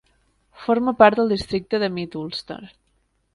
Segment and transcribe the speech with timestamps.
[0.61, 2.59] Forma part del districte de Mid-Ulster.